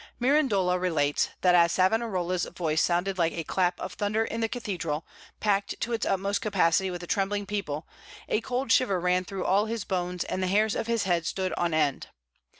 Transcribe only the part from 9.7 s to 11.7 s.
bones and the hairs of his head stood